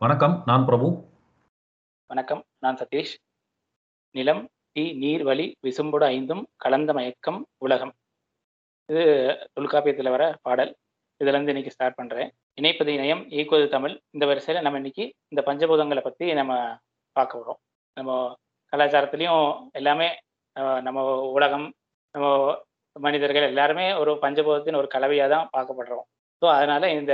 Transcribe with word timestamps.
வணக்கம். 0.00 0.42
நான் 0.46 0.64
பிரபு. 0.66 0.88
வணக்கம். 2.10 2.44
நான் 2.64 2.76
சதீஷ். 2.80 3.14
நிலம், 4.14 4.42
தீ, 4.74 4.92
நீர், 4.92 5.22
வழி 5.28 5.46
விசும்புட 5.66 6.04
ஐந்தும் 6.16 6.42
கலந்த 6.56 6.92
மயக்கம் 6.98 7.40
உலகம். 7.64 7.92
இது 8.88 9.02
தொல்காப்பியத்துல 9.56 10.10
வர 10.10 10.38
பாடல். 10.42 10.70
இதுலேருந்து 11.20 11.52
இன்னைக்கு 11.54 11.74
ஸ்டார்ட் 11.74 11.94
பண்றேன். 11.94 12.30
இணைப்பது 12.60 12.92
இணையம், 12.98 13.24
ஈக்குவது 13.38 13.66
தமிழ். 13.68 14.00
இந்த 14.10 14.26
வரிசையில 14.26 14.62
நம்ம 14.62 14.82
இன்னைக்கு 14.82 15.06
இந்த 15.28 15.42
பஞ்சபூதங்களை 15.48 16.04
பற்றி 16.06 16.32
நம்ம 16.32 16.78
பார்க்க 17.12 17.40
போறோம். 17.40 17.60
நம்ம 17.96 18.36
கலாச்சாரத்துலேயும் 18.72 19.68
எல்லாமே 19.72 20.08
நம்ம 20.86 21.26
உலகம், 21.38 21.68
நம்ம 22.14 22.56
மனிதர்கள் 22.92 23.50
எல்லாருமே 23.52 23.92
ஒரு 24.04 24.14
பஞ்சபூதத்தின் 24.22 24.80
ஒரு 24.82 24.90
கலவையாக 24.96 25.34
தான் 25.34 25.52
பார்க்கப்படுறோம். 25.56 26.06
ஸோ 26.42 26.46
அதனால 26.56 26.94
இந்த 27.00 27.12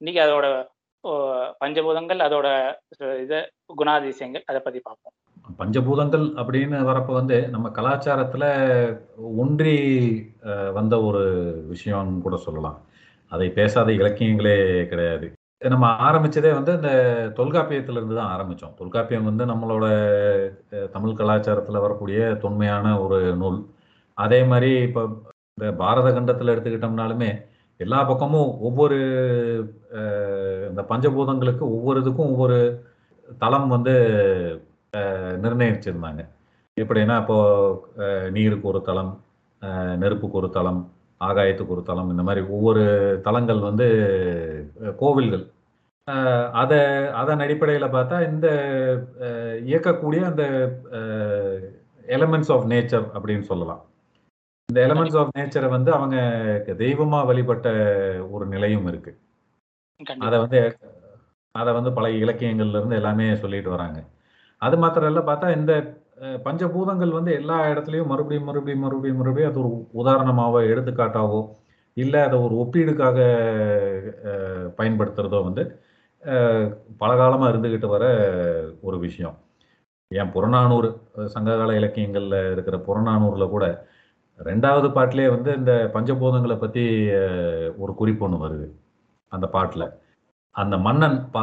இன்னைக்கு 0.00 0.22
அதோட 0.28 0.46
பஞ்சபூதங்கள், 1.62 2.20
அதோட 2.26 2.48
இது 3.22 3.38
குணாதிசயங்கள் 3.80 4.44
அதை 4.50 4.60
பத்தி 4.64 4.80
பார்ப்போம். 4.86 5.14
பஞ்சபூதங்கள் 5.60 6.26
அப்படின்னு 6.42 6.76
வரப்ப 6.90 7.12
வந்து, 7.12 7.38
நம்ம 7.54 7.66
கலாச்சாரத்துல 7.78 8.44
ஒன்றி 9.42 9.76
வந்த 10.72 10.94
ஒரு 11.08 11.22
விஷயம்னு 11.72 12.22
கூட 12.26 12.36
சொல்லலாம். 12.46 12.78
அதை 13.32 13.48
பேசாத 13.58 13.88
இலக்கியங்களே 14.00 14.58
கிடையாது. 14.86 15.26
நம்ம 15.74 15.90
ஆரம்பிச்சதே 16.08 16.50
வந்து 16.52 16.72
இந்த 16.78 16.90
தொல்காப்பியத்துல 17.36 17.98
இருந்து 18.00 18.16
தான் 18.18 18.32
ஆரம்பிச்சோம். 18.34 18.74
தொல்காப்பியம் 18.80 19.28
வந்து 19.30 19.44
நம்மளோட 19.52 19.84
தமிழ் 20.94 21.18
கலாச்சாரத்துல 21.20 21.80
வரக்கூடிய 21.84 22.20
தொன்மையான 22.42 22.86
ஒரு 23.04 23.18
நூல். 23.42 23.60
அதே 24.18 24.40
மாதிரி 24.50 24.70
இப்ப 24.88 25.04
இந்த 25.58 25.70
பாரத 25.80 26.08
கண்டத்துல 26.16 26.54
எடுத்துக்கிட்டோம்னாலுமே, 26.54 27.30
எல்லா 27.76 28.04
பக்கமும் 28.04 28.50
ஒவ்வொரு 28.60 28.98
இந்த 30.68 30.82
பஞ்சபூதங்களுக்கு 30.90 31.64
ஒவ்வொரு 31.76 32.00
இதுக்கும் 32.00 32.30
ஒவ்வொரு 32.32 32.58
தளம் 33.38 33.68
வந்து 33.68 33.94
நிர்ணயிச்சிருந்தாங்க. 35.44 36.22
எப்படின்னா, 36.80 37.16
இப்போ 37.20 37.38
நீருக்கு 38.30 38.68
ஒரு 38.68 38.80
தளம், 38.88 39.12
நெருப்புக்கு 40.02 40.38
ஒரு 40.38 40.50
தளம், 40.50 40.80
ஆகாயத்துக்கு 41.20 41.74
ஒரு 41.76 41.82
தளம், 41.82 42.10
இந்த 42.10 42.22
மாதிரி 42.22 42.42
ஒவ்வொரு 42.46 42.84
தளங்கள் 43.22 43.60
வந்து 43.68 43.86
கோவில்கள். 45.02 45.44
அதை 46.62 46.80
அதன் 47.22 47.42
அடிப்படையில் 47.44 47.94
பார்த்தா, 47.96 48.16
இந்த 48.32 48.48
இயக்கக்கூடிய 49.72 50.22
அந்த 50.30 50.44
எலமெண்ட்ஸ் 52.16 52.52
ஆஃப் 52.54 52.66
நேச்சர் 52.72 53.06
அப்படின்னு 53.16 53.46
சொல்லலாம். 53.50 53.82
இந்த 54.68 54.78
எலிமெண்ட்ஸ் 54.84 55.16
ஆஃப் 55.20 55.32
நேச்சர 55.36 55.66
வந்து 55.72 55.90
அவங்க 55.96 56.16
தெய்வமா 56.80 57.18
வழிபட்ட 57.26 57.68
ஒரு 58.30 58.44
நிலையும் 58.52 58.86
இருக்கு. 58.90 59.10
அத. 60.20 60.34
வந்து 60.44 60.60
அத 61.54 61.68
வந்து 61.76 61.90
பழைய 61.96 62.22
இலக்கியங்கள்ல 62.24 62.78
இருந்து 62.80 62.98
எல்லாமே 63.00 63.26
சொல்லிட்டு 63.42 63.70
வராங்க. 63.74 63.98
அது 64.62 64.76
மாத்திரம் 64.82 65.10
இல்ல 65.10 65.22
பார்த்தா, 65.26 65.48
இந்த 65.58 65.72
பஞ்சபூதங்கள் 66.44 67.12
வந்து 67.16 67.32
எல்லா 67.40 67.56
இடத்துலயும் 67.72 68.10
மறுபடியும், 68.12 68.46
மறுபடியும், 68.48 68.82
மறுபடியும், 68.84 69.20
மறுபடியும் 69.20 69.50
அது 69.50 69.60
ஒரு 69.64 69.70
உதாரணமாவோ, 70.00 70.60
எடுத்துக்காட்டாவோ, 70.72 71.40
இல்ல 71.96 72.14
அத 72.26 72.36
ஒரு 72.46 72.54
ஒப்பீடுக்காக 72.62 73.18
பயன்படுத்துறதோ 74.78 75.40
வந்து 75.46 75.64
அ 76.22 76.36
பலகாலமா 77.02 77.46
இருந்துகிட்டு 77.52 77.88
வர 77.90 78.04
ஒரு 78.84 78.98
விஷயம். 79.06 79.36
ஏன் 80.10 80.32
புறநானூறு 80.34 80.88
சங்ககால 81.34 81.76
இலக்கியங்கள்ல 81.80 82.36
இருக்கிற 82.54 82.76
புறநானூறுல 82.86 83.46
கூட 83.50 83.66
ரெண்டாவது 84.38 84.88
பாட்டிலே 84.96 85.26
வந்து 85.34 85.50
இந்த 85.60 85.72
பஞ்சபூதங்களை 85.94 86.56
பற்றி 86.62 86.84
ஒரு 87.82 87.92
குறிப்பு 88.00 88.24
ஒன்று 88.26 88.38
வருது. 88.44 88.66
அந்த 89.32 89.46
பாட்டில் 89.54 89.86
அந்த 90.62 90.74
மன்னன் 90.86 91.18
ப 91.34 91.38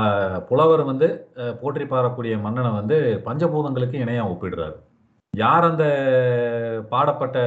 புலவர் 0.49 0.83
வந்து 0.89 1.07
போற்றி 1.61 1.85
பாடக்கூடிய 1.93 2.33
மன்னனை 2.45 2.71
வந்து 2.79 2.97
பஞ்சபூதங்களுக்கு 3.25 3.97
இணையாக 4.03 4.31
ஒப்பிடுறாரு. 4.33 4.77
யார் 5.33 5.65
அந்த 5.71 5.85
பாடப்பட்ட 6.93 7.37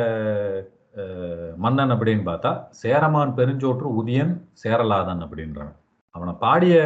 மன்னன் 1.64 1.92
அப்படின்னு 1.94 2.24
பார்த்தா, 2.28 2.50
சேரமான் 2.82 3.32
பெருஞ்சோற்று 3.38 3.88
உதியன் 4.00 4.34
சேரலாதன் 4.62 5.24
அப்படின்றான் 5.26 5.72
அவனை 6.14 6.32
பாடிய 6.44 6.76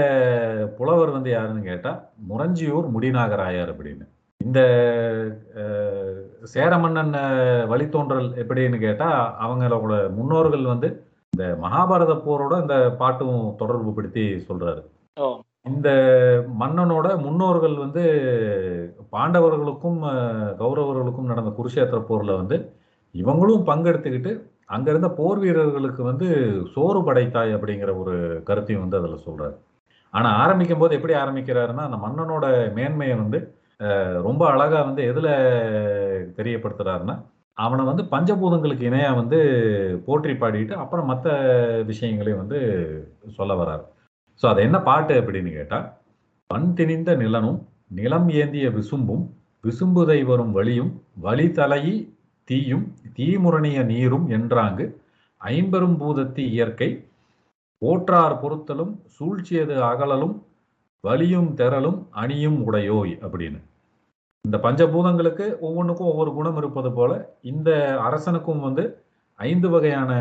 புலவர் 0.78 1.10
வந்து 1.16 1.30
யாருன்னு 1.36 1.62
கேட்டால் 1.70 2.00
முரஞ்சியூர் 2.30 2.86
முடிநாகராயர் 2.94 3.72
அப்படின்னு. 3.72 4.06
இந்த 4.40 4.60
அ 6.38 6.48
சேர 6.52 6.72
மன்னன் 6.78 7.12
வழித்தோன்றல் 7.70 8.28
எப்படின்னு 8.42 8.78
கேட்டா, 8.80 9.08
அவங்களோட 9.44 9.76
முன்னோர்கள் 10.16 10.64
வந்து 10.66 10.88
இந்த 11.32 11.44
மகாபாரத 11.62 12.12
போரோட 12.24 12.54
இந்த 12.62 12.76
பாட்டும் 13.00 13.40
தொடர்பு 13.56 13.90
படுத்தி 13.92 14.24
சொல்றாரு. 14.48 14.80
இந்த 15.70 15.90
மன்னனோட 16.60 17.08
முன்னோர்கள் 17.24 17.76
வந்து 17.78 18.02
பாண்டவர்களுக்கும், 19.14 20.00
கௌரவர்களுக்கும் 20.60 21.30
நடந்த 21.32 21.50
குருஷேத்திர 21.58 22.00
போர்ல 22.08 22.32
வந்து, 22.40 22.56
இவங்களும் 23.14 23.66
பங்கெடுத்துக்கிட்டு, 23.68 24.32
அங்க 24.68 24.88
இருந்த 24.92 25.10
போர் 25.18 25.40
வீரர்களுக்கு 25.44 26.02
வந்து 26.04 26.28
சோறு 26.74 27.00
படைத்தாய் 27.04 27.56
அப்படிங்கிற 27.56 27.92
ஒரு 28.02 28.14
கருத்தையும் 28.44 28.84
வந்து 28.84 29.00
அதுல 29.00 29.18
சொல்றாரு. 29.26 29.56
ஆனா 30.14 30.30
ஆரம்பிக்கும்போது 30.42 30.96
எப்படி 30.98 31.14
ஆரம்பிக்கிறாருன்னா, 31.22 31.84
அந்த 31.88 31.98
மன்னனோட 32.06 32.46
மேன்மைய 32.78 33.14
வந்து 33.22 33.40
ரொம்ப 34.26 34.42
அழகா 34.52 34.80
வந்து 34.88 35.02
எதுல 35.10 35.28
தெரியப்படுத்துறாருன்னா, 36.36 37.16
அவனை 37.54 37.84
வந்து 37.84 38.02
பஞ்சபூதங்களுக்கு 38.02 38.84
இணையா 38.90 39.14
வந்து 39.14 39.38
போற்றி 40.06 40.32
பாடிட்டு, 40.32 40.72
அப்புறம் 40.72 41.06
மற்ற 41.06 41.28
விஷயங்களையும் 41.86 42.38
வந்து 42.38 42.58
சொல்ல 43.28 43.54
வராரு. 43.54 43.84
ஸோ 44.42 44.46
அது 44.46 44.62
என்ன 44.62 44.80
பாட்டு 44.80 45.14
அப்படின்னு 45.20 45.52
கேட்டால் 45.52 45.86
"பண் 46.46 46.74
திணிந்த 46.74 47.16
நிலனும், 47.16 47.58
நிலம் 47.88 48.28
ஏந்திய 48.28 48.70
விசும்பும், 48.70 49.24
விசும்புதை 49.64 50.24
வரும் 50.24 50.52
வழியும் 50.52 50.92
வழித்தலையி 51.22 51.94
தீயும், 52.44 52.84
தீமுரணிய 53.16 53.84
நீரும் 53.84 54.30
என்றாங்கு, 54.30 54.84
ஐம்பெரும் 55.40 56.00
பூதத்தி 56.00 56.38
இயற்கை, 56.38 56.90
போற்றார் 57.82 58.40
பொறுத்தலும், 58.42 58.92
சூழ்ச்சியது 59.18 59.76
அகலலும், 59.82 60.36
வலியும் 61.04 61.56
தெரலும் 61.56 62.06
அணியும் 62.10 62.66
உடையோய்" 62.66 63.18
அப்படின்னு. 63.22 63.60
இந்த 64.44 64.56
பஞ்சபூதங்களுக்கு 64.64 65.46
ஒவ்வொன்னுக்கும் 65.60 66.10
ஒவ்வொரு 66.10 66.30
குணம் 66.32 66.56
இருப்பது 66.56 66.90
போல, 66.92 67.12
இந்த 67.42 67.70
அரசனுக்கும் 67.98 68.60
வந்து 68.60 68.84
5 69.38 69.68
வகையான 69.68 70.12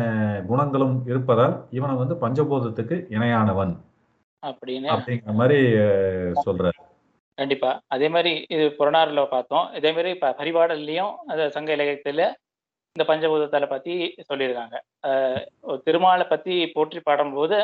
குணங்களும் 0.48 0.96
இருப்பதால், 1.08 1.54
இவன 1.72 1.96
வந்து 1.96 2.14
பஞ்சபூதத்துக்கு 2.14 2.96
இணையானவன். 3.10 3.72
அப்படின்னு 4.42 4.88
அப்படிங்கிற 4.94 5.32
மாரி 5.34 5.58
சொல்றாரு. 6.46 6.78
கண்டிப்பா. 7.38 7.70
அதே 7.86 8.08
மாரி 8.08 8.32
இது 8.48 8.64
புறநானூறுல 8.78 9.22
பார்த்தோம். 9.28 9.66
இதே 9.74 9.90
மாரி 9.92 10.12
ப 10.14 10.30
பரிபாடல்லயும் 10.38 11.12
அந்த 11.28 11.42
சங்க 11.56 11.70
இலக்கியத்துல 11.76 12.24
இந்த 12.96 13.04
பஞ்சபூதத்தால 13.10 13.66
பத்தி 13.68 13.94
சொல்லியிருக்காங்க. 14.28 14.76
திருமால 15.86 16.22
பத்தி 16.28 16.54
போற்றி 16.68 17.00
பாடும்போது, 17.00 17.58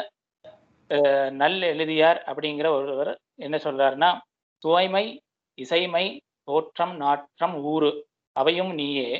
நல் 1.40 1.60
எழுதியார் 1.70 2.20
அப்படிங்கிற 2.30 2.68
ஒருவர் 2.78 3.12
என்ன 3.38 3.56
சொல்றாருன்னா, 3.58 4.10
"துவைமை, 4.62 5.04
இசைமை, 5.58 6.06
தோற்றம், 6.44 6.96
நாற்றம், 6.96 7.54
ஊறு 7.64 7.90
அவையும் 8.36 8.74
நீயே, 8.74 9.10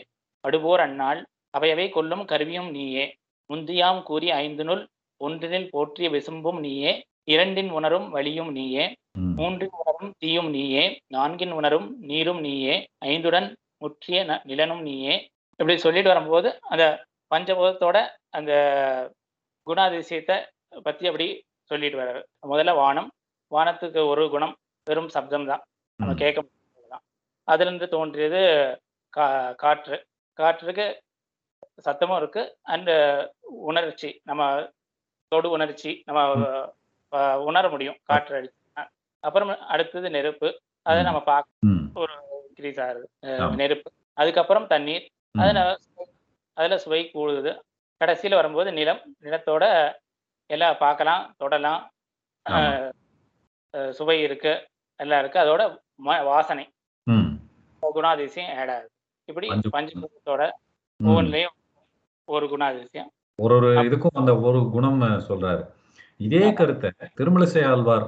படுபோர் 0.45 0.81
அந்நாள் 0.81 1.21
அவையவை 1.55 1.91
கொள்ளும் 1.91 2.25
கருவியும் 2.25 2.71
நீயே, 2.71 3.05
முந்தியாம் 3.51 4.03
கூறிய 4.03 4.35
ஐந்தினுள் 4.35 4.83
ஒன்றினில் 5.21 5.71
போற்றிய 5.71 6.11
விசும்பும் 6.11 6.59
நீயே, 6.59 6.93
இரண்டின் 7.25 7.71
உணரும் 7.71 8.11
வளியும் 8.11 8.53
நீயே. 8.53 8.85
மூன்றின் 9.37 9.75
உணரும் 9.75 10.13
தீயும் 10.19 10.51
நீயே, 10.51 10.85
நான்கின் 11.15 11.51
உணரும் 11.51 11.97
நீரும் 12.01 12.41
நீயே, 12.41 12.75
ஐந்துடன் 13.05 13.49
முற்றிய 13.79 14.25
ந 14.25 14.41
நிலனும் 14.47 14.81
நீயே" 14.81 15.15
இப்படி 15.61 15.77
சொல்லிட்டு 15.79 16.09
வரும்போது, 16.09 16.59
அந்த 16.65 16.85
பஞ்சபூதத்தோட 17.31 17.97
அந்த 18.31 18.53
குணாதிசயத்த 19.67 20.33
பத்தி 20.83 21.07
அப்படி 21.07 21.27
சொல்லிட்டு 21.71 21.99
வர்றாரு. 21.99 22.23
முதல்ல 22.47 22.75
வானம். 22.75 23.11
வானத்துக்கு 23.53 24.07
ஒரு 24.07 24.31
குணம் 24.31 24.55
வெறும் 24.87 25.09
சப்தம் 25.09 25.47
தான். 25.47 25.63
நம்ம. 26.01 26.15
கேட்க. 26.15 26.41
அதிலிருந்து 27.45 27.89
தோன்றியது 27.89 28.43
கா 29.09 29.53
காற்று. 29.53 29.97
காற்றுக்கு 30.39 30.87
சத்தமும் 31.85 32.17
இருக்கு. 32.17 32.43
அண்ட் 32.63 32.91
உணர்ச்சி. 33.41 34.21
நம்ம 34.25 34.43
தொடு 35.29 35.51
உணர்ச்சி. 35.51 36.03
நம்ம 36.07 36.21
உணர 37.45 37.69
முடியும். 37.69 37.99
காற்று 38.03 38.35
அடிச்சுச்சுன்னா. 38.37 38.85
அப்புறம் 39.21 39.59
அடுத்தது 39.75 40.11
நெருப்பு. 40.11 40.49
அத. 40.83 41.03
நம்ம 41.03 41.23
பாக் 41.23 41.47
ம். 41.67 41.85
ஒரு 41.95 42.15
இன்கிரீஸ் 42.47 42.81
ஆகுது. 42.87 43.07
நெருப்பு. 43.57 43.91
அதுக்கப்புறம் 44.13 44.67
தண்ணீர். 44.67 45.07
அதுல 45.35 45.61
அதுல 46.57 46.79
சுவை 46.79 47.11
கூடுது. 47.15 47.53
கடைசியில 48.01 48.35
வரும்போது 48.35 48.73
நிலம். 48.73 49.01
நிலத்தோட 49.23 49.65
எல்லாம் 50.51 50.77
பார்க்கலாம், 50.79 51.35
தொடலாம். 51.39 51.83
சுவை 53.91 54.21
இருக்கு. 54.21 54.53
எல்லாம் 55.01 55.21
இருக்கு. 55.21 55.39
அதோட 55.41 55.63
வாசனை. 56.25 56.65
குணாதிசயம் 57.95 58.53
ஆட் 58.61 58.71
ஆகுது. 58.71 58.89
இப்படி 59.29 59.47
பஞ்ச 59.49 59.69
பஞ்சபூதத்தோட 59.73 60.43
ம். 61.01 61.09
ஒவ்வொன்லயும் 61.09 61.55
ஒரு 62.29 62.47
குணாதிசயம். 62.47 63.11
ஒரு 63.39 63.55
ஒரு 63.57 63.71
இதுக்கும் 63.83 64.15
அந்த 64.15 64.41
ஒரு 64.41 64.71
குணம் 64.73 65.01
சொல்றாரு. 65.29 65.63
இதே. 66.21 66.53
கருத்த 66.53 66.93
திருமழிசை 67.19 67.63
ஆழ்வார் 67.67 68.07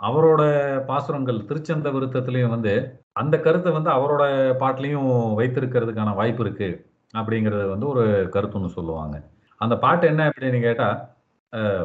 அவரோட 0.00 0.42
பாசுரங்கள் 0.84 1.38
திருச்சந்த 1.40 1.88
விருத்தத்திலையும் 1.90 2.48
வந்து 2.48 2.72
அந்த 3.12 3.40
கருத்தை 3.40 3.72
வந்து 3.72 3.90
அவரோட 3.90 4.22
பாட்டுலையும் 4.58 5.10
வைத்திருக்கிறதுக்கான 5.38 6.14
வாய்ப்பு 6.14 6.44
இருக்கு 6.44 6.68
அப்படிங்கிறது 7.14 7.68
வந்து 7.68 7.88
ஒரு 7.88 8.04
கருத்துன்னு 8.32 8.66
சொல்லுவாங்க 8.66 9.16
அந்த 9.60 9.76
பாட்டு 9.76 10.06
என்ன 10.06 10.28
அப்படின்னு 10.28 10.60
கேட்டா 10.60 10.88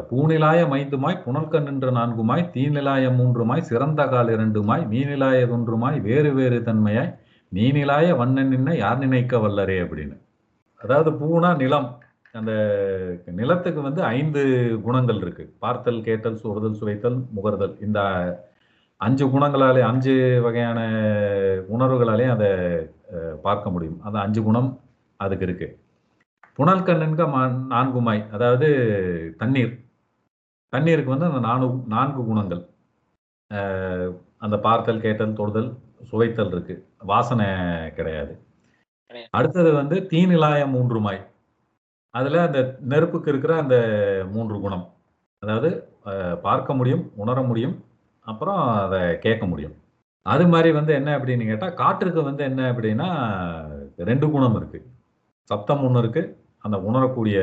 பூநிலாய 0.09 0.59
மைந்துமாய் 0.67 1.21
புனல்க 1.25 1.59
நின்ற 1.61 1.91
நான்குமாய் 1.91 2.43
தீநிலாய 2.53 3.09
மூன்றுமாய் 3.11 3.59
சிறந்த 3.61 4.07
கால் 4.07 4.27
இரண்டுமாய் 4.27 4.83
மீனிலாய 4.87 5.49
ஒன்றுமாய் 5.49 5.99
வேறு 5.99 6.33
வேறு 6.33 6.63
தன்மையாய் 6.63 7.11
நீ 7.55 7.65
நிலாய 7.71 8.07
வண்ணன் 8.15 8.51
நின்ன 8.53 8.69
யார் 8.77 8.97
நினைக்க 8.97 9.37
வல்லரே 9.43 9.77
அப்படின்னு. 9.83 10.15
அதாவது 10.81 11.11
பூனா 11.19 11.49
நிலம். 11.61 11.87
அந்த 12.39 12.53
நிலத்துக்கு 13.39 13.81
வந்து 13.81 14.01
ஐந்து 14.15 14.41
குணங்கள் 14.85 15.19
இருக்கு. 15.23 15.45
பார்த்தல் 15.63 15.99
கேட்டல் 16.07 16.39
சுடுதல் 16.43 16.77
சுவைத்தல் 16.79 17.17
முகர்தல். 17.35 17.75
இந்த 17.85 17.99
அஞ்சு 19.01 19.25
குணங்களாலே 19.27 19.81
அஞ்சு 19.91 20.13
வகையான 20.45 20.79
உணர்வுகளாலே 21.75 22.27
அதை 22.35 22.49
பார்க்க 23.41 23.69
முடியும். 23.69 23.99
அந்த 24.03 24.17
அஞ்சு 24.25 24.41
குணம் 24.43 24.69
அதுக்கு 25.19 25.45
இருக்கு. 25.47 25.67
புனல் 26.57 26.85
கண்ணன்க 26.87 27.23
நான்குமாய். 27.73 28.23
அதாவது 28.35 28.67
தண்ணீர். 29.37 29.73
தண்ணீருக்கு 30.73 31.13
வந்து 31.15 31.29
அந்த 31.29 31.41
நான்கு 31.47 31.67
நான்கு 31.95 32.21
குணங்கள். 32.25 32.63
அந்த 34.45 34.55
பார்த்தல் 34.65 35.03
கேட்டல் 35.05 35.37
தொடுதல் 35.39 35.69
சுவைத்தல் 36.09 36.51
இருக்கு. 36.53 36.75
வாசனை 37.11 37.47
கிடையாது. 37.97 38.33
அடுத்தது 39.37 39.69
வந்து 39.73 39.95
தீநிலாய 40.11 40.61
மூன்றுமாய் 40.75 41.21
அதுல 42.13 42.41
அந்த 42.47 42.59
நெருப்புக்கு 42.91 43.29
இருக்கிற 43.31 43.53
அந்த 43.63 43.75
மூன்று 44.33 44.55
குணம். 44.59 44.85
அதாவது 45.43 45.69
பார்க்க 46.41 46.73
முடியும் 46.73 47.03
உணர 47.15 47.41
முடியும் 47.41 47.75
அப்புறம் 48.27 48.61
அதை 48.83 49.01
கேட்க 49.25 49.43
முடியும். 49.45 49.75
அது 50.25 50.45
மாதிரி 50.53 50.69
வந்து 50.77 50.93
என்ன 50.93 51.09
அப்படின்னு 51.17 51.45
கேட்டா 51.49 51.67
காற்றுக்கு 51.81 52.21
வந்து 52.23 52.43
என்ன 52.43 52.61
அப்படின்னா 52.71 53.09
ரெண்டு 54.09 54.27
குணம் 54.31 54.55
இருக்கு. 54.55 54.79
சப்தம் 55.49 55.83
ஒன்று 55.87 56.01
இருக்கு. 56.03 56.23
அந்த 56.65 56.77
உணரக்கூடிய 56.89 57.37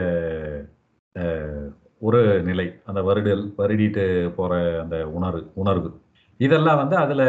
ஒரு 1.98 2.20
நிலை 2.42 2.66
அந்த 2.84 3.00
வருடல் 3.02 3.44
வருடிட்டு 3.58 4.04
போற 4.38 4.52
அந்த 4.82 4.96
உணர்வு 5.18 5.42
உணர்வு. 5.54 5.90
இதெல்லாம் 6.40 6.80
வந்து 6.82 6.96
அதுல 7.02 7.22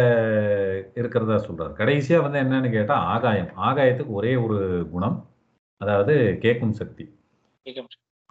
இருக்கிறதா 1.00 1.38
சொல்றாரு. 1.48 1.74
கடைசியா 1.82 2.20
வந்து 2.26 2.40
என்னன்னு 2.44 2.70
கேட்டா 2.78 2.96
ஆகாயம். 3.14 3.52
ஆகாயத்துக்கு 3.68 4.18
ஒரே 4.22 4.34
ஒரு 4.46 4.58
குணம் 4.94 5.18
அதாவது 5.82 6.14
கேட்கும் 6.44 6.78
சக்தி. 6.82 7.06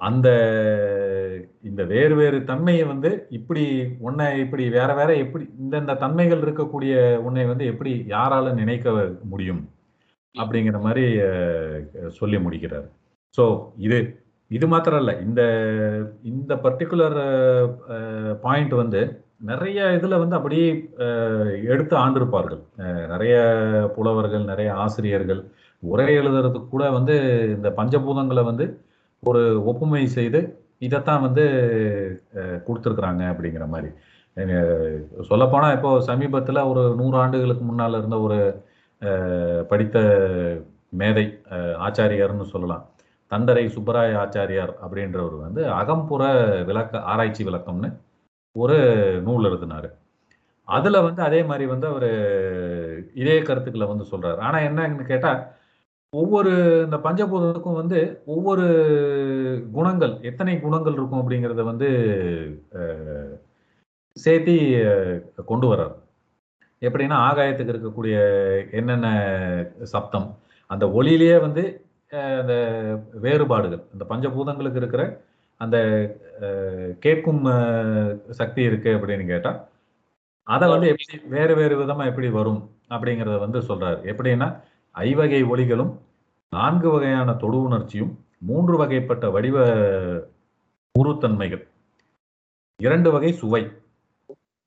அந்த 0.01 0.29
இந்த 1.63 1.83
வேறு 1.93 2.15
வேறு 2.21 2.39
தன்மையை 2.45 2.85
வந்து 2.93 3.11
இப்படி 3.31 3.65
உன்னை 4.07 4.27
இப்படி 4.45 4.65
வேற 4.79 4.91
வேற 4.95 5.11
எப்படி 5.25 5.45
இந்தந்த 5.63 5.95
தன்மைகள் 6.03 6.43
இருக்கக்கூடிய 6.47 6.95
உன்னை 7.27 7.45
வந்து 7.53 7.65
எப்படி 7.73 7.93
யாரால 8.15 8.53
நினைக்க 8.63 8.93
முடியும் 9.33 9.63
அப்படிங்கிற 10.35 10.79
மாதிரி 10.87 11.05
சொல்லி 12.21 12.39
முடிக்கிறார். 12.47 12.89
ஸோ 13.39 13.45
இது 13.87 13.99
இது 14.51 14.67
மாத்திரம் 14.73 15.01
இல்ல. 15.03 15.13
இந்த 15.27 15.43
இந்த 16.33 16.53
பர்டிகுலர் 16.65 17.19
பாயிண்ட் 18.43 18.75
வந்து 18.83 19.03
நிறைய 19.41 19.79
இதில் 19.97 20.21
வந்து 20.23 20.37
அப்படியே 20.37 20.67
எடுத்து 21.73 21.95
ஆண்டிருப்பார்கள். 22.03 22.61
நிறைய 23.13 23.35
புலவர்கள் 23.97 24.45
நிறைய 24.51 24.69
ஆசிரியர்கள். 24.85 25.41
உரை 25.83 26.07
எழுதுறதுக்கு 26.19 26.69
கூட 26.69 26.85
வந்து 26.91 27.15
இந்த 27.57 27.71
பஞ்சபூதங்களை 27.79 28.45
வந்து 28.51 28.67
ஒரு 29.23 29.43
ஒப்புமை 29.71 30.05
செய்து 30.17 30.41
இதைத்தான் 30.87 31.25
வந்து 31.27 31.45
கொடுத்துருக்குறாங்க 32.67 33.23
அப்படிங்கிற 33.33 33.67
மாதிரி. 33.75 33.91
சொல்லப்போனால் 35.29 35.75
இப்போ 35.77 35.91
சமீபத்தில் 36.11 36.69
ஒரு 36.71 36.83
நூறு 37.01 37.17
ஆண்டுகளுக்கு 37.23 37.67
இருந்த 38.01 38.19
ஒரு 38.27 38.39
படித்த 39.71 39.99
மேதை 41.01 41.27
ஆச்சாரியார்னு 41.87 42.53
சொல்லலாம். 42.55 42.83
தண்டரை 43.31 43.65
சுப்பராய 43.77 44.17
ஆச்சாரியார் 44.25 44.73
அப்படின்றவர் 44.85 45.37
வந்து 45.45 45.63
அகம்புற 45.81 46.25
விளக்க 46.71 47.01
ஆராய்ச்சி 47.13 47.43
விளக்கம்னு 47.49 47.91
ஒரு 48.63 48.77
நூல் 49.27 49.47
எழுதினாரு. 49.49 49.89
அதுல 50.69 51.01
வந்து 51.07 51.21
அதே 51.29 51.41
மாதிரி 51.51 51.65
வந்து 51.73 51.87
அவர் 51.93 52.11
இதே 53.23 53.37
கருத்துக்களை 53.49 53.87
வந்து 53.93 54.05
சொல்றாரு. 54.13 54.39
ஆனா 54.47 54.59
என்னன்னு 54.69 55.05
கேட்டா 55.13 55.33
ஒவ்வொரு 56.13 56.53
இந்த 56.85 56.97
பஞ்சபூதத்துக்கும் 57.07 57.81
வந்து 57.81 57.99
ஒவ்வொரு 58.35 58.67
குணங்கள் 59.73 60.15
எத்தனை 60.31 60.55
குணங்கள் 60.61 60.97
இருக்கும் 60.99 61.23
அப்படிங்கிறத 61.23 61.63
வந்து 61.71 61.89
சேர்த்தி 64.17 64.57
கொண்டு 65.51 65.67
வர்றார். 65.73 65.95
எப்படின்னா 66.83 67.19
ஆகாயத்துக்கு 67.29 67.75
இருக்கக்கூடிய 67.75 68.17
என்னென்ன 68.79 69.07
சப்தம் 69.95 70.29
அந்த 70.71 70.85
ஒளியிலேயே 70.99 71.37
வந்து 71.47 71.65
அந்த 72.41 72.55
வேறுபாடுகள் 73.25 73.83
அந்த 73.95 74.05
பஞ்சபூதங்களுக்கு 74.11 74.81
இருக்கிற 74.83 75.05
அந்த 75.61 75.77
கேட்கும் 77.05 77.43
சக்தி 78.41 78.63
இருக்கு 78.63 78.91
அப்படின்னு 78.97 79.27
கேட்டா 79.27 79.53
அதை 80.47 80.67
வந்து 80.69 80.87
எப்படி 80.93 81.19
வேறு 81.35 81.55
வேறு 81.55 81.75
விதமா 81.83 82.05
எப்படி 82.11 82.29
வரும் 82.29 82.63
அப்படிங்கிறத 82.89 83.37
வந்து 83.45 83.61
சொல்றாரு. 83.69 83.99
எப்படின்னா 84.11 84.49
ஐவகை 84.95 85.41
ஒளிகளும் 85.45 85.93
நான்கு 86.53 86.89
வகையான 86.91 87.31
தொடு 87.43 87.59
உணர்ச்சியும் 87.63 88.13
மூன்று 88.49 88.75
வகைப்பட்ட 88.81 89.31
வடிவ 89.31 89.59
உருத்தன்மைகள் 90.95 91.63
இரண்டு 92.81 93.09
வகை 93.11 93.31
சுவை 93.33 93.63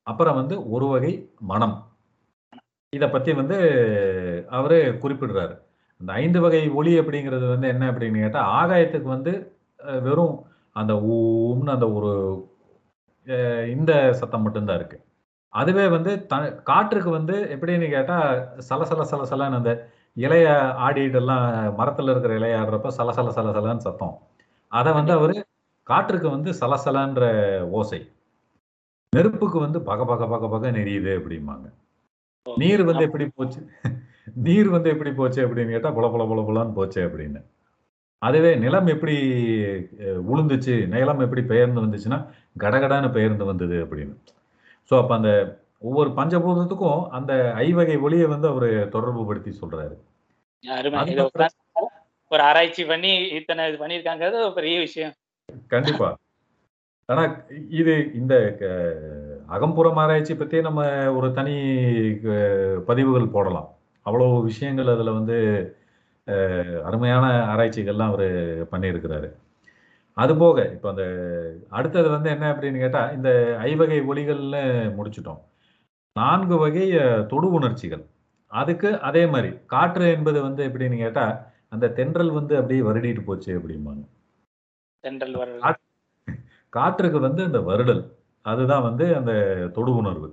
அப்புறம் 0.07 0.35
வந்து 0.35 0.55
ஒரு 0.69 0.85
வகை 0.85 1.13
மனம். 1.51 1.77
இதை 2.93 3.07
பத்தி 3.09 3.31
வந்து 3.33 3.57
அவரு 4.49 4.77
குறிப்பிடுறாரு. 5.01 5.55
அந்த 6.01 6.11
ஐந்து 6.13 6.39
வகை 6.41 6.61
ஒளி 6.79 6.93
அப்படிங்கிறது 6.99 7.45
வந்து 7.49 7.67
என்ன 7.67 7.85
அப்படின்னு 7.91 8.23
கேட்டால் 8.23 8.51
ஆகாயத்துக்கு 8.59 9.09
வந்து 9.15 9.33
வெறும் 10.05 10.35
அந்த 10.79 10.93
ஊம்னு 11.15 11.73
அந்த 11.75 11.87
ஒரு 11.97 12.11
இந்த 13.73 13.91
சத்தம் 14.19 14.43
மட்டும்தான் 14.45 14.79
இருக்கு. 14.79 14.97
அதுவே 15.53 15.85
வந்து 15.95 16.11
த 16.31 16.35
காற்றுக்கு 16.69 17.09
வந்து 17.09 17.35
எப்படின்னு 17.55 17.87
கேட்டா 17.95 18.17
சலசல 18.69 19.05
சலசலன்னு 19.11 19.59
அந்த 19.59 19.71
இலைய 20.17 20.47
ஆடிட்டு 20.85 21.19
எல்லாம் 21.21 21.45
மரத்துல 21.79 22.13
இருக்கிற 22.13 22.33
இலைய 22.39 22.59
ஆடுறப்ப 22.61 22.91
சலசல 22.99 23.33
சலசலன்னு 23.37 23.85
சத்தம். 23.87 24.15
அதை 24.71 24.91
வந்து 24.99 25.13
அவரு 25.17 25.35
காற்றுக்கு 25.87 26.27
வந்து 26.29 26.51
சலசலன்ற 26.61 27.25
ஓசை. 27.79 28.01
நெருப்புக்கு 29.13 29.57
வந்து 29.65 29.79
பக 29.89 30.05
பக 30.11 30.23
பக 30.33 30.47
பக 30.53 30.71
நெறியுது 30.77 31.11
அப்படிம்பாங்க. 31.19 31.67
நீர் 32.45 32.83
வந்து 32.89 33.05
எப்படி 33.07 33.25
போச்சு? 33.37 33.59
நீர் 34.45 34.69
வந்து 34.69 34.89
எப்படி 34.93 35.11
போச்சு 35.19 35.39
அப்படின்னு 35.45 35.73
கேட்டா 35.75 35.91
புல 35.97 36.07
புல 36.13 36.25
புல 36.31 36.41
புலன்னு 36.47 36.77
போச்சு 36.79 36.99
அப்படின்னு. 37.07 37.41
அதுவே 38.21 38.51
நிலம் 38.63 38.87
எப்படி 38.93 39.15
உளுந்துச்சு 40.31 40.75
நிலம் 40.93 41.23
எப்படி 41.25 41.41
பெயர்ந்து 41.51 41.83
வந்துச்சுன்னா 41.83 42.19
கடகடான்னு 42.63 43.09
பெயர்ந்து 43.17 43.45
வந்தது 43.51 43.77
அப்படின்னு. 43.85 44.15
ஸோ 44.89 44.93
அப்ப 45.01 45.13
அந்த 45.19 45.31
ஒவ்வொரு 45.87 46.09
பஞ்சபூதத்துக்கும் 46.19 47.01
அந்த 47.17 47.33
ஐவகை 47.65 47.97
ஒளியை 48.05 48.27
வந்து 48.33 48.47
அவர் 48.53 48.69
தொடர்பு 48.95 49.25
படுத்தி 49.25 49.51
சொல்றாரு. 49.61 49.95
ஒரு 52.31 52.41
ஆராய்ச்சி 52.49 52.83
பண்ணி 52.91 53.11
இத்தனை 53.39 53.67
இது 53.69 53.77
பண்ணியிருக்காங்கிறது 53.81 54.39
பெரிய 54.59 54.77
விஷயம். 54.85 55.13
கண்டிப்பா. 55.73 56.07
ஆனா 57.09 57.23
இது 57.79 57.93
இந்த 58.21 58.35
அகம்புறம் 59.55 59.99
ஆராய்ச்சி 60.03 60.33
பத்தி 60.35 60.57
நம்ம 60.67 60.81
ஒரு 61.17 61.27
தனி 61.37 61.55
பதிவுகள் 62.89 63.33
போடலாம். 63.35 63.69
அவ்வளவு 64.05 64.41
விஷயங்கள் 64.49 64.93
அதுல 64.95 65.13
வந்து 65.19 65.37
அருமையான 66.83 67.25
ஆராய்ச்சிகள்லாம் 67.55 68.11
அவர் 68.13 68.27
பண்ணியிருக்கிறாரு. 68.71 69.29
அது 70.13 70.35
போக 70.35 70.69
இப்போ 70.71 70.89
அந்த 70.89 71.05
அடுத்தது 71.69 72.09
வந்து 72.09 72.29
என்ன 72.29 72.51
அப்படின்னு 72.53 72.79
கேட்டா 72.79 73.09
இந்த 73.09 73.57
ஐவகை 73.59 73.99
ஒலிகள்ல 74.01 74.57
முடிச்சிட்டோம். 74.97 75.41
நான்கு 76.13 76.57
வகை 76.57 76.85
தொடு 77.27 77.51
உணர்ச்சிகள். 77.51 78.05
அதுக்கு 78.47 78.99
அதே 78.99 79.25
மாதிரி 79.25 79.49
காற்று 79.65 80.05
என்பது 80.11 80.41
வந்து 80.41 80.67
எப்படின்னு 80.67 80.97
கேட்டா 80.97 81.25
அந்த 81.69 81.89
தென்றல் 81.89 82.31
வந்து 82.31 82.55
அப்படியே 82.55 82.81
வருடிட்டு 82.81 83.23
போச்சு 83.23 83.51
அப்படிம்பாங்க. 83.59 84.03
தென்றல் 84.99 85.75
காற்றுக்கு 86.69 87.19
வந்து 87.19 87.43
அந்த 87.43 87.59
வருடல். 87.59 88.03
அதுதான் 88.41 88.81
வந்து 88.81 89.15
அந்த 89.15 89.33
தொடு 89.73 89.95
உணர்வு. 89.95 90.27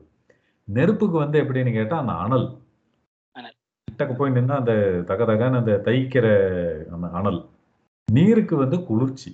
நெருப்புக்கு 0.64 1.16
வந்து 1.18 1.42
எப்படின்னு 1.42 1.72
கேட்டா 1.72 1.96
அந்த 1.98 2.12
அனல். 2.12 2.46
கிட்டக்கு 3.94 4.14
போய் 4.18 4.30
நின்னா 4.30 4.54
அந்த 4.60 4.72
தகதகன்னு 5.08 5.60
அந்த 5.60 5.80
தைக்கிற 5.84 6.26
அந்த 6.94 7.06
அனல். 7.18 7.40
நீருக்கு 8.12 8.56
வந்து 8.56 8.84
குளிர்ச்சி. 8.86 9.30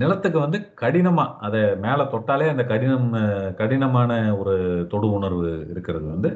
நிலத்துக்கு 0.00 0.38
வந்து 0.38 0.58
கடினமா 0.80 1.24
அதை 1.46 1.60
மேலே 1.84 2.02
தொட்டாலே 2.12 2.46
அந்த 2.48 2.64
கடினம் 2.64 3.10
கடினமான 3.56 4.12
ஒரு 4.38 4.54
தொடு 4.90 5.12
உணர்வு 5.12 5.66
இருக்கிறது 5.70 6.06
வந்து 6.06 6.30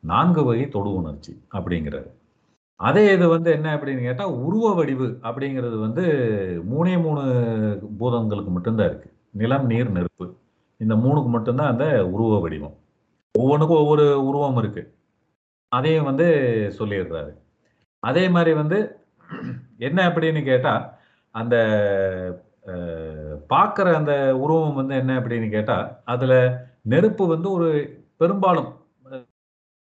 நான்கு 0.00 0.44
வகை 0.44 0.68
தொடு 0.68 0.94
உணர்ச்சி 0.94 1.32
அப்படிங்கிறது. 1.54 2.10
அதே 2.76 3.02
இது 3.14 3.28
வந்து 3.28 3.50
என்ன 3.56 3.74
அப்படின்னு 3.76 4.02
கேட்டால் 4.02 4.36
உருவ 4.46 4.74
வடிவு 4.74 5.08
அப்படிங்கிறது 5.22 5.78
வந்து 5.80 6.04
மூணே 6.70 6.94
மூணு 7.02 7.22
பூதங்களுக்கு 7.98 8.52
மட்டும்தான் 8.56 8.86
இருக்கு. 8.86 9.10
நிலம் 9.30 9.66
நீர் 9.66 9.90
நெருப்பு. 9.90 10.26
இந்த 10.76 10.94
மூணுக்கு 10.94 11.30
மட்டும்தான் 11.36 11.72
அந்த 11.72 11.86
உருவ 12.08 12.40
வடிவம். 12.40 12.76
ஒவ்வொன்றுக்கும் 13.38 13.82
ஒவ்வொரு 13.82 14.06
உருவம் 14.26 14.56
இருக்குது 14.62 14.90
அதையும் 15.72 16.08
வந்து 16.10 16.26
சொல்லிடுறாரு. 16.78 17.32
அதே 18.02 18.24
மாதிரி 18.34 18.52
வந்து 18.60 18.78
என்ன 19.88 19.98
அப்படின்னு 20.08 20.40
கேட்டால் 20.46 20.84
அந்த 21.34 21.56
பார்க்குற 23.50 23.88
அந்த 23.98 24.12
உருவம் 24.42 24.78
வந்து 24.80 24.94
என்ன 25.00 25.12
அப்படின்னு 25.20 25.48
கேட்டால் 25.50 25.84
அதில் 26.12 26.36
நெருப்பு 26.92 27.24
வந்து 27.32 27.48
ஒரு 27.56 27.68
பெரும்பாலும் 28.20 28.68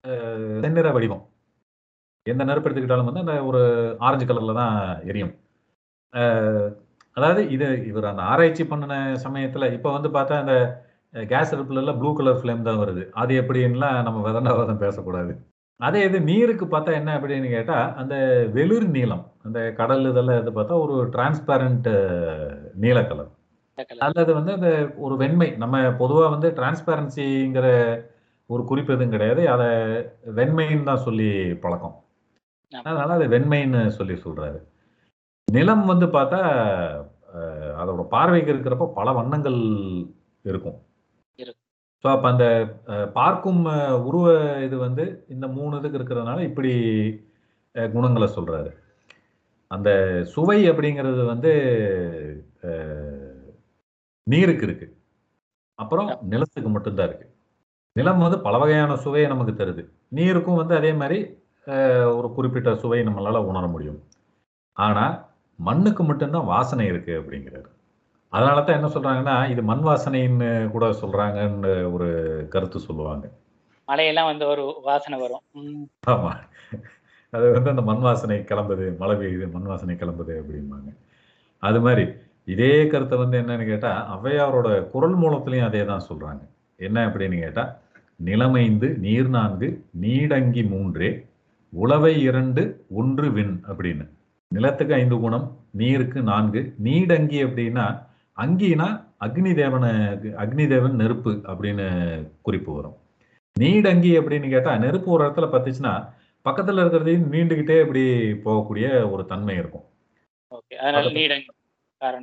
அஹ், 0.05 0.59
செந்நிற 0.63 0.89
வடிவம். 0.95 1.23
எந்த 2.27 2.43
நெருப்பு 2.45 2.69
எடுத்துக்கிட்டாலும் 2.69 3.09
வந்து 3.09 3.25
அந்த 3.25 3.35
ஒரு 3.49 3.61
ஆரஞ்சு 4.01 4.27
கலரில் 4.29 4.61
தான் 4.61 4.75
எரியும். 5.11 5.33
அதாவது 7.17 7.43
இது 7.55 7.67
இவர் 7.91 8.11
அந்த 8.11 8.23
ஆராய்ச்சி 8.31 8.65
பண்ணின 8.67 8.95
சமயத்தில் 9.25 9.73
இப்போ 9.77 9.91
வந்து 9.93 10.09
பார்த்தா 10.15 10.37
அந்த 10.43 10.55
கேஸ் 11.15 11.53
அருப்புலெல்லாம் 11.55 11.99
ப்ளூ 12.01 12.11
கலர் 12.15 12.41
ஃப்ளேம் 12.41 12.67
தான் 12.69 12.81
வருது. 12.83 13.03
அது 13.15 13.33
எப்படின்லாம் 13.41 13.99
நம்ம 14.07 14.19
விதண்டாவதம் 14.27 14.83
பேசக்கூடாது. 14.85 15.33
அதே 15.85 16.01
இது 16.09 16.19
நீருக்கு 16.31 16.65
பார்த்தா 16.67 16.93
என்ன 16.99 17.11
அப்படின்னு 17.19 17.49
கேட்டா 17.55 17.79
அந்த 18.01 18.15
வெளிர் 18.57 18.87
நீலம் 18.97 19.25
அந்த 19.47 19.59
கடல் 19.79 20.05
இதெல்லாம் 20.11 20.41
இது 20.43 20.53
பார்த்தா 20.59 20.77
ஒரு 20.85 20.97
டிரான்ஸ்பேரண்ட் 21.15 21.89
நீல 22.85 22.99
கலர் 23.09 23.31
அல்லது 24.07 24.31
வந்து 24.39 24.53
அந்த 24.57 24.69
ஒரு 25.05 25.15
வெண்மை 25.23 25.49
நம்ம 25.63 25.77
பொதுவா 26.03 26.27
வந்து 26.35 26.49
டிரான்ஸ்பேரன்சிங்கிற 26.59 27.69
ஒரு 28.51 28.63
குறிப்பு 28.71 28.95
எதுவும் 28.95 29.15
கிடையாது 29.15 29.43
அதை 29.55 29.69
வெண்மைன்னு 30.39 30.89
தான் 30.89 31.05
சொல்லி 31.07 31.29
பழக்கம். 31.65 31.97
அதனால 32.73 33.11
அதை 33.19 33.27
வெண்மைன்னு 33.35 33.83
சொல்லி 33.99 34.17
சொல்றாரு 34.25 34.59
நிலம் 35.49 35.85
வந்து 35.93 36.07
பார்த்தா 36.17 36.41
அதோட 37.81 38.03
பார்வைக்கு 38.15 38.53
இருக்கிறப்ப 38.55 38.87
பல 38.99 39.09
வண்ணங்கள் 39.19 39.59
இருக்கும். 40.45 40.79
ஸோ 42.05 42.09
அப்போ 42.15 42.27
அந்த 42.33 42.47
பார்க்கும் 43.19 43.61
உருவ 44.09 44.33
இது 44.65 44.77
வந்து 44.87 45.05
இந்த 45.35 45.47
மூணு 45.59 45.79
இதுக்கு 45.81 45.99
இருக்கிறதுனால 45.99 46.39
இப்படி 46.49 46.73
குணங்களை 47.95 48.27
சொல்றாரு. 48.35 48.71
அந்த 49.71 49.91
சுவை 50.33 50.59
அப்படிங்கிறது 50.71 51.23
வந்து 51.31 51.53
நீருக்கு 54.27 54.67
இருக்கு. 54.69 54.87
அப்புறம் 55.79 56.11
நிலத்துக்கு 56.33 56.71
மட்டும்தான் 56.75 57.09
இருக்கு. 57.09 57.27
நிலம் 57.99 58.25
வந்து 58.27 58.39
பல 58.47 58.59
வகையான 58.63 58.99
சுவையை 59.05 59.29
நமக்கு 59.33 59.55
தருது. 59.55 59.83
நீருக்கும் 60.19 60.61
வந்து 60.61 60.75
அதே 60.81 60.93
மாதிரி 61.01 61.19
ஒரு 62.19 62.29
குறிப்பிட்ட 62.37 62.71
சுவை 62.83 63.01
நம்மளால 63.09 63.43
உணர 63.51 63.65
முடியும். 63.75 64.01
ஆனா 64.77 65.05
மண்ணுக்கு 65.59 66.03
மட்டும்தான் 66.11 66.51
வாசனை 66.55 66.87
இருக்கு 66.93 67.13
அப்படிங்கிறாரு. 67.21 67.69
அதனால 68.35 68.59
தான் 68.61 68.77
என்ன 68.79 68.89
சொல்றாங்கன்னா 68.95 69.37
இது 69.53 69.63
மண் 69.71 69.85
வாசனைன்னு 69.87 70.49
கூட 70.75 70.85
சொல்றாங்கன்னு 71.03 71.73
ஒரு 71.95 72.09
கருத்து 72.53 72.79
சொல்லுவாங்க. 72.87 73.25
மழையெல்லாம் 73.89 74.31
வந்து 74.31 74.45
ஒரு 74.53 74.65
வாசனை 74.89 75.17
வரும். 75.21 75.45
ஆமா. 76.13 76.33
அது 77.33 77.47
வந்து 77.57 77.73
அந்த 77.73 77.83
மண் 77.91 78.03
வாசனை 78.07 78.39
கிளம்புது 78.51 78.87
மழை 79.01 79.15
பெய்யுது 79.21 79.47
மண் 79.53 79.69
வாசனை 79.71 79.95
கிளம்புது 79.97 80.35
அப்படிம்பாங்க. 80.41 80.91
அது 81.63 81.79
மாதிரி 81.81 82.05
இதே 82.53 82.75
கருத்தை 82.93 83.17
வந்து 83.19 83.37
என்னன்னு 83.43 83.67
கேட்டா 83.71 83.91
ஔவையாரோட 84.15 84.69
குரல் 84.93 85.17
மூலத்திலையும் 85.23 85.69
அதே 85.69 85.83
தான் 85.91 86.07
சொல்றாங்க. 86.09 86.43
என்ன 86.81 86.99
அப்படின்னு 87.09 87.37
கேட்டா 87.45 87.65
நிலமைந்து 88.21 88.89
நீர் 89.05 89.31
நான்கு 89.37 89.69
நீடங்கி 90.01 90.63
மூன்றே 90.73 91.11
உளவை 91.73 92.15
இரண்டு 92.29 92.63
ஒன்று 93.01 93.29
விண் 93.37 93.55
அப்படின்னு. 93.69 94.05
நிலத்துக்கு 94.51 94.95
ஐந்து 94.95 95.17
குணம் 95.25 95.47
நீருக்கு 95.81 96.21
நான்கு. 96.31 96.61
நீடங்கி 96.87 97.39
அப்படின்னா 97.47 97.87
அங்கினா 98.39 98.87
அக்னி 99.21 99.55
தேவனை 99.55 99.91
அக்னி 100.43 100.69
தேவன் 100.69 100.95
நெருப்பு 100.95 101.31
அப்படின்னு 101.31 101.87
குறிப்பு 102.43 102.75
வரும். 102.75 102.97
நீடங்கி 103.61 104.13
அப்படின்னு 104.19 104.49
கேட்டா 104.49 104.77
நெருப்பு 104.79 105.11
ஒரு 105.11 105.25
இடத்துல 105.29 105.49
பத்துச்சுன்னா 105.55 105.95
பக்கத்துல 106.45 106.81
இருக்கிறதையும் 106.83 107.29
நீண்டுகிட்டே 107.35 107.81
இப்படி 107.81 108.03
போகக்கூடிய 108.45 109.11
ஒரு 109.11 109.27
தன்மை 109.27 109.55
இருக்கும். 109.57 109.85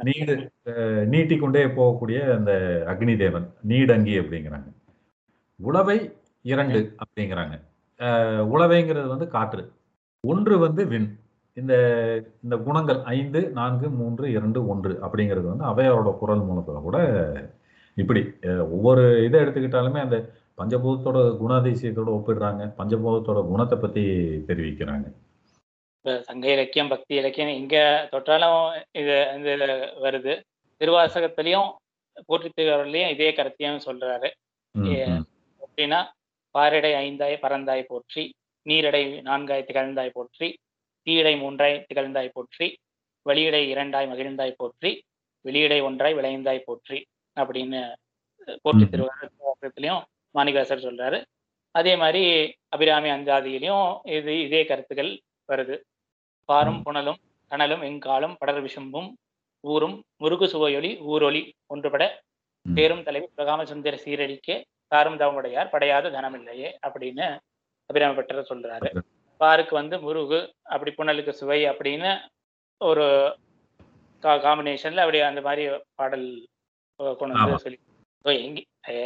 நீடு 0.03 0.33
நீட்டிக்கொண்டே 1.11 1.63
போகக்கூடிய 1.65 2.35
அந்த 2.35 2.51
அக்னி 2.87 3.17
தேவன் 3.17 3.45
நீடங்கி 3.67 4.15
அப்படிங்கிறாங்க. 4.19 4.69
உளவை 5.59 5.97
இரண்டு 6.41 6.79
அப்படிங்கிறாங்க. 6.97 7.55
அஹ், 7.99 8.43
உளவைங்கிறது 8.53 9.07
வந்து 9.07 9.27
காற்று 9.27 9.71
ஒன்று 10.27 10.57
வந்து 10.59 10.85
விண். 10.87 11.09
இந்த 11.57 11.73
இந்த 12.43 12.55
குணங்கள் 12.65 12.99
ஐந்து 13.15 13.39
நான்கு 13.57 13.87
மூன்று 13.99 14.25
இரண்டு 14.37 14.59
ஒன்று 14.73 14.93
அப்படிங்கிறது 15.05 15.47
வந்து 15.51 15.65
அவையாரோட 15.71 16.11
குரல் 16.21 16.45
மூலத்துல 16.49 16.81
கூட 16.81 16.97
இப்படி 17.97 18.21
ஒவ்வொரு 18.75 19.03
இதை 19.25 19.37
எடுத்துக்கிட்டாலுமே 19.41 19.99
அந்த 20.05 20.17
பஞ்சபூதத்தோட 20.59 21.19
குணாதிசயத்தோட 21.41 22.09
ஒப்பிடுறாங்க. 22.17 22.63
பஞ்சபூதத்தோட 22.79 23.39
குணத்தை 23.51 23.77
பத்தி 23.79 24.03
தெரிவிக்கிறாங்க. 24.49 25.07
சங்க 26.27 26.45
இலக்கியம் 26.55 26.91
பக்தி 26.93 27.13
இலக்கியம் 27.21 27.53
எங்க 27.59 27.75
தொட்டாலும் 28.13 28.61
இது 29.01 29.15
இந்த 29.37 29.49
வருது. 30.05 30.33
திருவாசகத்திலையும் 30.81 31.69
போற்றி 32.29 32.49
திருவள்ளையும் 32.49 33.11
இதே 33.15 33.29
கருத்தையும் 33.39 33.83
சொல்றாரு. 33.87 34.29
அப்படின்னா 35.63 35.99
பாரிடை 36.55 36.91
ஐந்தாய் 37.05 37.35
பறந்தாய் 37.43 37.89
போற்றி 37.91 38.23
நீரிடை 38.65 39.03
நான்காய் 39.27 39.67
திகழ்ந்தாய் 39.67 40.15
போற்றி 40.17 40.47
தீயடை 41.07 41.33
மூன்றாய் 41.39 41.75
திகழ்ந்தாய் 41.87 42.35
போற்றி 42.35 42.67
வெளியிடை 43.25 43.63
இரண்டாய் 43.71 44.09
மகிழ்ந்தாய் 44.11 44.57
போற்றி 44.57 44.91
வெளியிடை 45.45 45.79
ஒன்றாய் 45.85 46.17
விளைந்தாய் 46.17 46.65
போற்றி 46.65 46.97
அப்படின்னு 47.37 47.81
போற்றி 48.65 48.83
ம். 48.83 48.91
திருவாசகத்திலையும் 48.91 50.01
மாணிகாசர் 50.35 50.85
சொல்றாரு 50.85 51.17
அதே 51.75 51.93
மாதிரி 51.97 52.21
அபிராமி 52.69 53.09
அந்தாதியிலையும் 53.11 53.85
இது 54.15 54.33
இதே 54.45 54.61
கருத்துக்கள் 54.63 55.11
வருது 55.49 55.75
பாரும். 56.49 56.79
புனலும் 56.85 57.19
கனலும் 57.51 57.83
எங்காலும் 57.87 58.35
படர் 58.39 58.61
விசும்பும் 58.63 59.09
ஊரும் 59.63 59.95
முருகு 60.21 60.45
சுவையொலி 60.47 60.91
ஊரொலி 61.07 61.41
ஒன்றுபட. 61.71 62.03
பேரும் 62.65 63.03
தலைவி 63.05 63.27
பிரகாம 63.31 63.61
சுந்தர 63.65 63.95
சீரடிக்கே 64.01 64.55
தாரும் 64.91 65.19
தவமுடையார் 65.19 65.71
படையாத 65.73 66.11
தனமில்லையே 66.15 66.69
அப்படின்னு 66.85 67.25
அபிராம 67.89 68.15
பட்டர் 68.17 68.49
சொல்றாரு 68.49 68.89
பாருக்கு 69.41 69.75
வந்து 69.75 69.99
முருகு 69.99 70.39
அப்படி 70.67 70.91
புனலுக்கு 70.91 71.29
சுவை 71.31 71.69
அப்படின்னு 71.69 72.11
ஒரு 72.81 73.05
காம்பினேஷன்ல 74.23 74.97
அப்படி 74.97 75.19
அந்த 75.21 75.41
மாதிரி 75.41 75.63
பாடல் 75.95 76.25
கொண்டு. 77.17 77.35
வந்து 77.37 77.59
சொல்லி 77.59 77.79
எங்க 78.43 78.59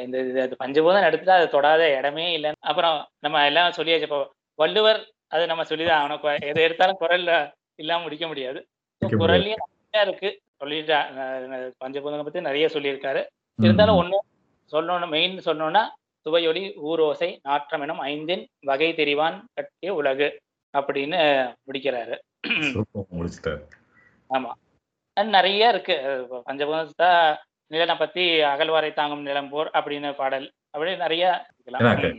இந்த 0.04 0.18
இது 0.22 0.42
அது 0.42 0.56
பஞ்சபூதம் 0.64 1.08
எடுத்துட்டா 1.08 1.36
அது 1.38 1.48
தொடாத 1.50 1.98
இடமே 1.98 2.34
இல்லை 2.34 2.52
அப்புறம் 2.62 2.98
நம்ம 3.20 3.46
எல்லாம் 3.46 3.72
சொல்லியாச்சு 3.72 4.08
இப்போ 4.08 4.20
வள்ளுவர் 4.60 5.00
அது 5.28 5.48
நம்ம 5.48 5.64
சொல்லிதான் 5.64 6.02
ஆகணும் 6.02 6.22
கொ- 6.24 6.42
எதை 6.42 6.64
எடுத்தாலும் 6.64 7.00
குரல்ல 7.00 7.32
இல்லாம 7.80 8.04
முடிக்க 8.04 8.28
முடியாது. 8.28 8.60
குரல்லயும் 9.02 9.62
நிறைய 9.64 10.06
இருக்கு. 10.08 10.30
சொல்லிட்டா 10.60 11.00
பஞ்சபூதங்களை 11.82 12.24
பத்தி 12.24 12.42
நிறைய 12.42 12.66
சொல்லியிருக்காரு. 12.68 13.22
இருந்தாலும் 13.60 14.00
ஒண்ணு 14.02 14.18
சொல்லணும் 14.72 15.10
மெயின் 15.10 15.38
சொல்லணும்னா 15.48 15.84
சுவையொலி 16.26 16.74
ஊரோசை 16.86 17.38
நாற்றம் 17.44 17.82
எனும் 17.82 18.00
ஐந்தின் 18.00 18.48
வகை 18.60 18.94
தெரிவான் 18.94 19.44
கட்டிய 19.54 19.94
உலகு 19.94 20.42
அப்படின்னு 20.78 21.54
முடிக்கிறாரு. 21.68 22.16
ஆமா. 24.30 24.52
நிறைய 25.26 25.70
இருக்கு. 25.70 25.96
பஞ்சபூதத்தா 26.50 27.36
நிலனை 27.68 27.96
பத்தி 27.96 28.22
அகழ்வாரை 28.42 28.94
தாங்கும் 28.94 29.26
நிலம்போர் 29.26 29.70
அப்படின்னு 29.74 30.16
பாடல் 30.16 30.52
அப்படி 30.70 30.96
நிறைய. 30.96 31.46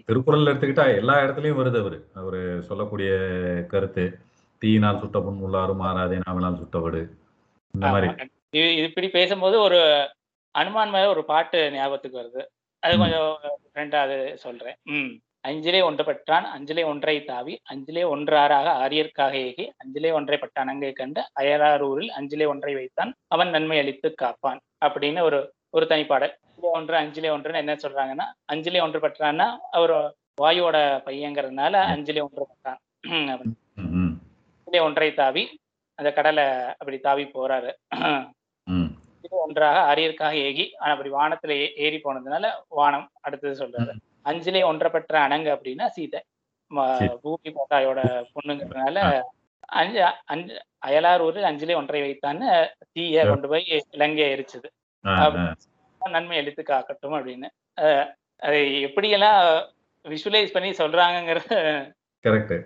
திருக்குறள் 0.04 0.46
எடுத்துக்கிட்டா 0.46 0.96
எல்லா 0.96 1.14
இடத்துலயும் 1.14 1.60
வருது 1.60 1.78
அவரு. 1.78 2.08
அவரு 2.14 2.62
சொல்லக்கூடிய 2.62 3.10
கருத்து 3.68 4.18
தீயினால் 4.58 4.98
சுட்ட 4.98 5.20
புண் 5.20 5.40
உள்ளாரும் 5.44 5.82
மாறாதே 5.82 6.20
நாவினால் 6.24 6.58
சுட்டவடு. 6.58 7.08
இந்த 7.74 7.86
மாதிரி. 7.86 8.12
இது 8.50 8.76
இப்படி 8.76 9.08
பேசும்போது 9.08 9.60
ஒரு 9.60 10.10
அனுமான் 10.58 10.90
மேல 10.90 11.08
ஒரு 11.08 11.24
பாட்டு 11.24 11.70
ஞாபகத்துக்கு 11.72 12.18
வருது. 12.18 12.55
அது. 12.86 12.96
கொஞ்சம் 13.02 13.30
ஃப்ரெண்டா 13.66 14.00
அது 14.02 14.16
சொல்றேன். 14.42 14.76
ம். 14.92 15.12
அஞ்சிலே 15.44 15.80
ஒன்று 15.82 16.02
பெற்றான் 16.04 16.46
அஞ்சிலே 16.52 16.82
ஒன்றை 16.84 17.14
தாவி 17.24 17.52
அஞ்சிலே 17.70 18.02
ஒன்றாறாக 18.10 18.68
ஆரியர்க்காக 18.80 19.34
ஏகி 19.42 19.64
அஞ்சிலே 19.76 20.10
ஒன்றை 20.12 20.36
பட்டான் 20.38 20.70
அங்கே 20.72 20.90
கண்டு 20.92 21.20
அயலாரூரில் 21.40 22.10
அஞ்சிலே 22.16 22.46
ஒன்றை 22.52 22.72
வைத்தான் 22.74 23.12
அவன் 23.28 23.52
நன்மை 23.54 23.78
அளித்து 23.78 24.08
காப்பான் 24.16 24.58
அப்படின்னு 24.82 25.20
ஒரு 25.22 25.38
ஒரு 25.72 25.86
தனிப்பாடல். 25.86 26.34
அஞ்சிலே 26.40 26.72
ஒன்று 26.72 26.96
அஞ்சிலே 27.00 27.30
ஒன்றுன்னு 27.32 27.62
என்ன 27.62 27.76
சொல்றாங்கன்னா 27.82 28.26
அஞ்சிலே 28.46 28.80
ஒன்று 28.82 28.98
பெற்றான்னா 29.00 29.46
அவர் 29.72 29.94
வாயுவோட 30.40 30.76
பையங்கிறதுனால 31.06 31.74
அஞ்சிலே 31.92 32.22
ஒன்று 32.22 32.46
ம், 33.08 34.12
அஞ்சிலே 34.56 34.80
ஒன்றை 34.80 35.08
தாவி 35.14 35.44
அந்த 35.98 36.10
கடலை 36.12 36.46
அப்படி 36.72 36.98
தாவி 37.00 37.24
போறாரு. 37.30 37.70
ஒன்றாக 39.28 39.78
அரியற்காக 39.92 40.34
ஏகி 40.48 40.66
ஆனா 40.76 40.92
அப்படி 40.94 41.10
வானத்துல 41.12 41.54
ஏறி 41.84 41.98
போனதுனால 42.04 42.50
வானம் 42.68 43.08
அடுத்தது 43.20 43.54
சொல்றாரு. 43.62 43.92
அஞ்சிலே 44.22 44.62
ஒன்றை 44.64 44.88
பெற்ற 44.90 45.20
அணங்கு 45.28 45.50
அப்படின்னா 45.54 45.86
சீதை. 45.86 46.20
பூமி 47.24 47.50
மாதாயோட 47.56 48.00
பொண்ணுங்கிறதுனால 48.34 48.98
அஞ்சு 49.80 50.02
அஞ்சு 50.24 50.54
அயலார் 50.86 51.24
ஊரில் 51.26 51.48
அஞ்சிலே 51.50 51.76
ஒன்றை 51.80 52.00
வைத்தான்னு 52.02 52.48
தீய. 52.92 53.26
கொண்டு 53.28 53.48
போய் 53.48 53.64
இலங்கையை 53.96 54.28
எரிச்சது. 54.34 54.68
நன்மை 56.00 56.36
அளித்து 56.38 56.62
காக்கட்டும் 56.62 57.16
அப்படின்னு. 57.18 57.48
அதை 58.42 58.60
எப்படியெல்லாம் 58.84 59.40
விஷுவலைஸ் 60.04 60.54
பண்ணி 60.54 60.70
சொல்றாங்கங்கிறத 60.80 61.54
கரெக்ட் 62.24 62.56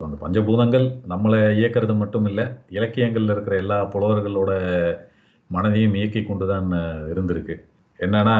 அந்த 0.00 0.16
பஞ்சபூதங்கள் 0.22 0.86
நம்மளை 1.12 1.38
இயக்கிறது 1.58 1.94
மட்டும் 1.96 2.26
இல்லை 2.26 2.44
இலக்கியங்கள்ல 2.70 3.34
இருக்கிற 3.34 3.56
எல்லா 3.56 3.78
புலவர்களோட 3.92 4.52
மனதையும் 5.50 5.96
இயக்கி 6.00 6.20
கொண்டு 6.24 6.44
தான் 6.52 6.68
இருந்திருக்கு. 7.12 7.54
என்னன்னா 8.00 8.36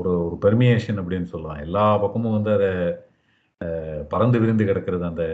ஒரு 0.00 0.10
ஒரு 0.24 0.36
பெர்மியேஷன் 0.44 1.00
அப்படின்னு 1.02 1.28
சொல்லலாம். 1.34 1.62
எல்லா 1.66 1.84
பக்கமும் 2.04 2.36
வந்து 2.36 2.50
அதை 2.56 2.70
பறந்து 4.12 4.36
விரிந்து 4.42 4.64
கிடக்கிறது 4.68 5.04
அந்த 5.10 5.24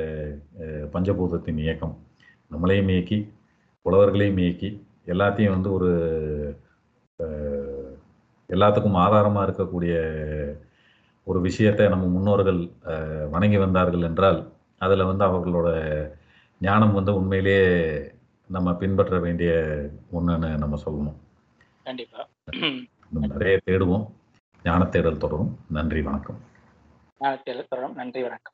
பஞ்சபூதத்தின் 0.94 1.62
இயக்கம். 1.64 1.94
நம்மளையும் 2.52 2.92
இயக்கி 2.94 3.18
புலவர்களையும் 3.86 4.40
இயக்கி 4.44 4.68
எல்லாத்தையும் 5.12 5.54
வந்து 5.56 5.70
ஒரு 5.76 5.90
எல்லாத்துக்கும் 8.50 9.00
ஆதாரமாக 9.04 9.46
இருக்கக்கூடிய 9.46 9.94
ஒரு 11.26 11.38
விஷயத்தை 11.46 11.84
நம்ம 11.92 12.06
முன்னோர்கள் 12.14 12.60
வணங்கி 13.34 13.58
வந்தார்கள் 13.62 14.06
என்றால் 14.08 14.40
அதில் 14.84 15.08
வந்து 15.10 15.24
அவர்களோட 15.28 15.68
ஞானம் 16.60 16.96
வந்து 16.98 17.12
உண்மையிலேயே 17.20 17.62
நம்ம 18.46 18.74
பின்பற்ற 18.74 19.18
வேண்டிய 19.18 19.50
ஒன்றுன்னு 20.12 20.58
நம்ம 20.58 20.82
சொல்லணும். 20.86 21.14
கண்டிப்பா. 21.84 22.28
இன்னும் 22.52 22.86
நிறைய 23.10 23.60
தேடுவோம். 23.66 24.10
ஞான 24.64 24.84
தேடல் 24.84 25.18
தொடரும். 25.18 25.58
நன்றி 25.70 26.02
வணக்கம். 26.02 26.38
நான் 27.18 27.42
தொடரும். 27.68 27.94
நன்றி 27.94 28.22
வணக்கம். 28.22 28.52